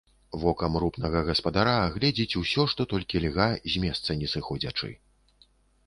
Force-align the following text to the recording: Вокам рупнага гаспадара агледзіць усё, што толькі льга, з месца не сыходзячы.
Вокам 0.43 0.73
рупнага 0.83 1.21
гаспадара 1.27 1.75
агледзіць 1.83 2.37
усё, 2.41 2.67
што 2.73 2.81
толькі 2.95 3.25
льга, 3.29 3.49
з 3.75 3.87
месца 3.87 4.09
не 4.23 4.27
сыходзячы. 4.37 4.95